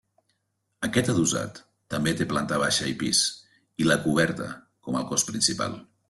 [0.87, 1.59] Aquest adossat,
[1.95, 3.21] també té planta baixa i pis,
[3.83, 4.47] i la coberta
[4.87, 5.77] com el cos principal.